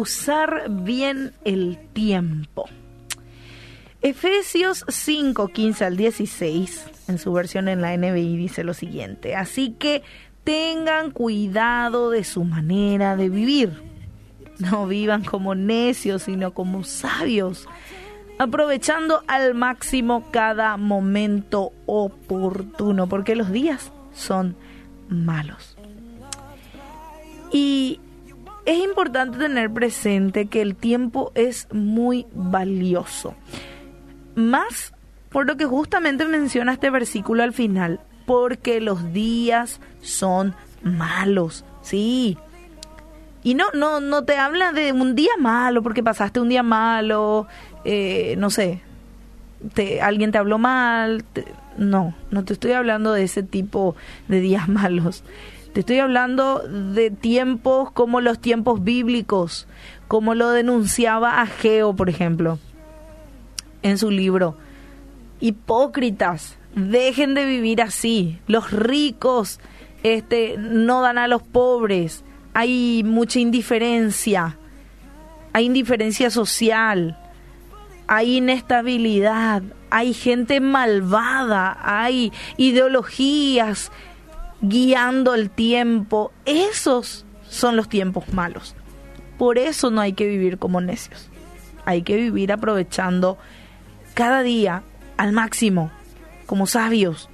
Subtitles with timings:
[0.00, 2.64] usar bien el tiempo.
[4.02, 9.36] Efesios 5, 15 al 16, en su versión en la NBI, dice lo siguiente.
[9.36, 10.02] Así que
[10.42, 13.82] tengan cuidado de su manera de vivir.
[14.58, 17.66] No vivan como necios, sino como sabios,
[18.38, 24.56] aprovechando al máximo cada momento oportuno, porque los días son
[25.08, 25.76] malos.
[27.52, 28.00] Y
[28.64, 33.34] es importante tener presente que el tiempo es muy valioso.
[34.34, 34.92] Más
[35.30, 41.64] por lo que justamente menciona este versículo al final, porque los días son malos.
[41.82, 42.36] Sí.
[43.42, 47.46] Y no, no, no te habla de un día malo porque pasaste un día malo,
[47.84, 48.82] eh, no sé,
[49.74, 51.24] te, alguien te habló mal.
[51.78, 53.96] no, no te estoy hablando de ese tipo
[54.28, 55.24] de días malos.
[55.72, 59.68] Te estoy hablando de tiempos como los tiempos bíblicos,
[60.08, 62.58] como lo denunciaba Ageo, por ejemplo,
[63.82, 64.56] en su libro.
[65.38, 68.40] Hipócritas, dejen de vivir así.
[68.48, 69.60] Los ricos
[70.02, 72.24] este, no dan a los pobres.
[72.52, 74.58] Hay mucha indiferencia.
[75.52, 77.16] Hay indiferencia social.
[78.08, 79.62] Hay inestabilidad.
[79.90, 81.78] Hay gente malvada.
[81.80, 83.92] Hay ideologías
[84.60, 86.32] guiando el tiempo.
[86.44, 88.74] Esos son los tiempos malos.
[89.38, 91.28] Por eso no hay que vivir como necios.
[91.84, 93.38] Hay que vivir aprovechando
[94.14, 94.82] cada día
[95.16, 95.90] al máximo,
[96.46, 97.28] como sabios.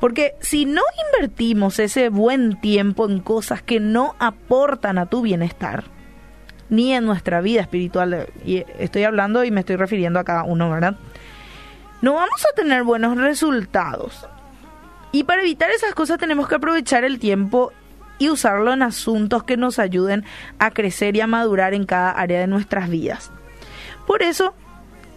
[0.00, 5.84] Porque si no invertimos ese buen tiempo en cosas que no aportan a tu bienestar,
[6.68, 10.70] ni en nuestra vida espiritual, y estoy hablando y me estoy refiriendo a cada uno,
[10.70, 10.96] ¿verdad?
[12.02, 14.28] No vamos a tener buenos resultados.
[15.14, 17.70] Y para evitar esas cosas tenemos que aprovechar el tiempo
[18.18, 20.24] y usarlo en asuntos que nos ayuden
[20.58, 23.30] a crecer y a madurar en cada área de nuestras vidas.
[24.08, 24.54] Por eso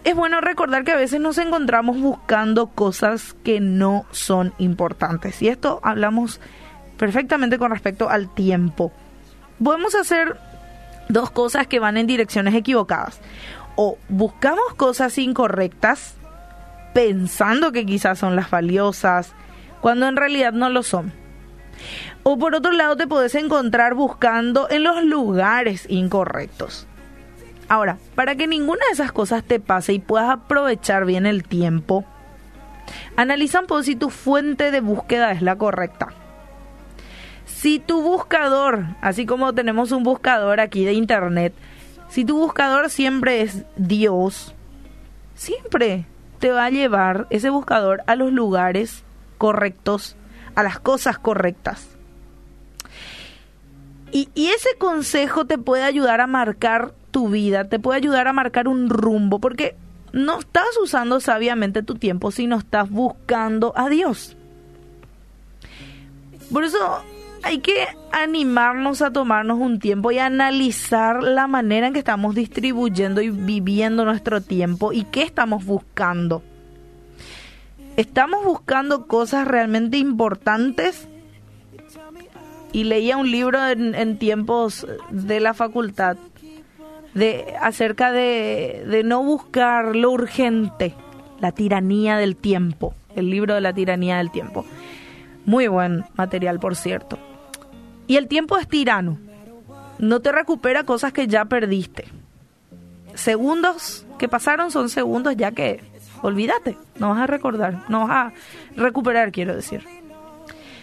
[0.04, 5.42] es bueno recordar que a veces nos encontramos buscando cosas que no son importantes.
[5.42, 6.40] Y esto hablamos
[6.96, 8.92] perfectamente con respecto al tiempo.
[9.60, 10.38] Podemos hacer
[11.08, 13.20] dos cosas que van en direcciones equivocadas.
[13.74, 16.14] O buscamos cosas incorrectas
[16.94, 19.34] pensando que quizás son las valiosas,
[19.80, 21.12] cuando en realidad no lo son.
[22.22, 26.86] O por otro lado te puedes encontrar buscando en los lugares incorrectos.
[27.68, 32.04] Ahora, para que ninguna de esas cosas te pase y puedas aprovechar bien el tiempo,
[33.16, 36.08] analiza un poco si tu fuente de búsqueda es la correcta.
[37.46, 41.52] Si tu buscador, así como tenemos un buscador aquí de internet,
[42.08, 44.54] si tu buscador siempre es Dios,
[45.34, 46.06] siempre
[46.38, 49.04] te va a llevar ese buscador a los lugares
[49.38, 50.16] correctos,
[50.54, 51.88] a las cosas correctas.
[54.10, 58.66] Y, ese consejo te puede ayudar a marcar tu vida, te puede ayudar a marcar
[58.66, 59.76] un rumbo, porque
[60.12, 64.36] no estás usando sabiamente tu tiempo, sino estás buscando a Dios.
[66.50, 67.02] Por eso
[67.42, 73.20] hay que animarnos a tomarnos un tiempo y analizar la manera en que estamos distribuyendo
[73.20, 76.42] y viviendo nuestro tiempo y qué estamos buscando.
[77.98, 81.08] ¿Estamos buscando cosas realmente importantes?
[82.70, 86.16] Y leía un libro en, tiempos de la facultad
[87.14, 90.94] de acerca de, de no buscar lo urgente,
[91.40, 94.64] la tiranía del tiempo, el libro de la tiranía del tiempo.
[95.44, 97.18] Muy buen material, por cierto.
[98.06, 99.18] Y el tiempo es tirano.
[99.98, 102.04] No te recupera cosas que ya perdiste.
[103.16, 105.82] Segundos que pasaron son segundos ya que
[106.22, 108.32] olvídate, no vas a recordar, no vas a
[108.76, 109.84] recuperar, quiero decir.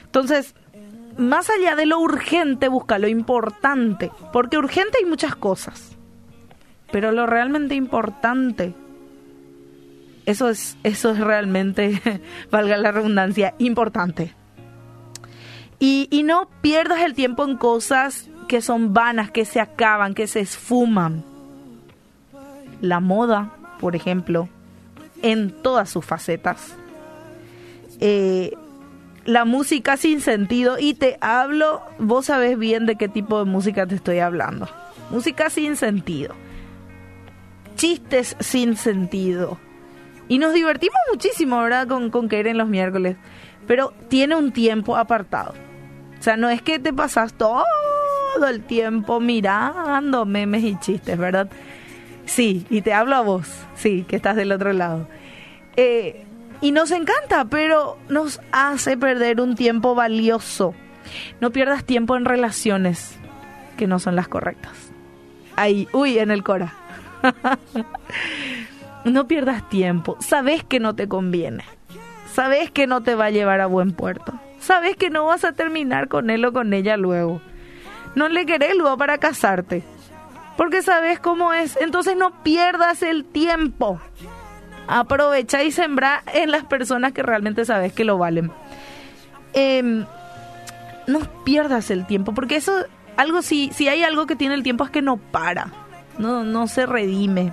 [0.06, 0.56] Entonces,
[1.18, 5.98] más allá de lo urgente, busca lo importante, porque urgente hay muchas cosas,
[6.92, 8.74] pero lo realmente importante,
[10.26, 12.02] eso es, eso es realmente,
[12.52, 14.34] valga la redundancia, importante.
[15.80, 20.28] Y, y no pierdas el tiempo en cosas que son vanas, que se acaban, que
[20.28, 21.24] se esfuman.
[22.82, 24.50] La moda, por ejemplo,
[25.22, 26.76] en todas sus facetas.
[28.00, 28.54] Eh,
[29.26, 33.88] la música sin sentido y te hablo, vos sabés bien de qué tipo de música
[33.88, 34.70] te estoy hablando.
[35.10, 36.36] Música sin sentido.
[37.76, 39.58] Chistes sin sentido.
[40.28, 41.88] Y nos divertimos muchísimo, ¿verdad?
[41.88, 43.18] Con, con en los miércoles.
[43.68, 45.54] Pero tiene un tiempo apartado.
[46.20, 47.64] O sea, no es que te pasas todo
[48.48, 51.50] el tiempo mirando memes y chistes, ¿verdad?
[52.26, 55.08] Sí, y te hablo a vos, sí, que estás del otro lado.
[55.78, 56.26] Eh,
[56.62, 60.74] y nos encanta, pero nos hace perder un tiempo valioso.
[61.40, 63.18] No pierdas tiempo en relaciones
[63.78, 64.74] que no son las correctas.
[65.56, 66.74] ahí, uy, en el cora.
[69.06, 71.64] no pierdas tiempo, sabes que no te conviene,
[72.34, 75.54] sabes que no te va a llevar a buen puerto, sabes que no vas a
[75.54, 77.42] terminar con él o con ella luego.
[78.16, 79.84] No le querés luego para casarte,
[80.58, 84.00] porque sabes cómo es, entonces no pierdas el tiempo.
[84.88, 88.52] Aprovecha y sembra en las personas que realmente sabes que lo valen.
[89.54, 90.06] Em,
[91.08, 92.86] no pierdas el tiempo, porque eso,
[93.18, 95.72] algo si, si hay algo que tiene el tiempo es que no para,
[96.18, 97.52] no, no se redime.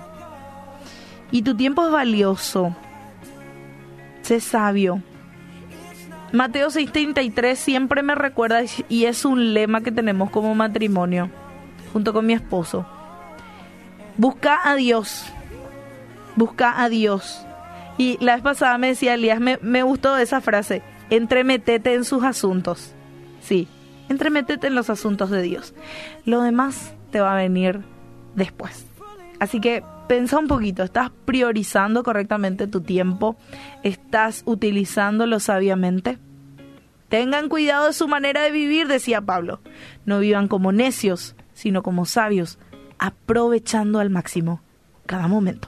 [1.31, 2.75] Y tu tiempo es valioso.
[4.21, 5.01] Sé sabio.
[6.31, 11.29] Mateo 6:33 siempre me recuerda y es un lema que tenemos como matrimonio,
[11.93, 12.85] junto con mi esposo.
[14.17, 15.25] Busca a Dios.
[16.35, 17.45] Busca a Dios.
[17.97, 22.23] Y la vez pasada me decía Elías, me, me gustó esa frase, entremetete en sus
[22.23, 22.93] asuntos.
[23.39, 23.67] Sí,
[24.09, 25.75] entremetete en los asuntos de Dios.
[26.25, 27.81] Lo demás te va a venir
[28.35, 28.85] después.
[29.39, 33.35] Así que pensa un poquito, ¿estás priorizando correctamente tu tiempo?
[33.83, 36.17] ¿Estás utilizándolo sabiamente?
[37.09, 39.59] Tengan cuidado de su manera de vivir, decía Pablo.
[40.05, 42.59] No vivan como necios, sino como sabios,
[42.99, 44.61] aprovechando al máximo
[45.05, 45.61] cada momento.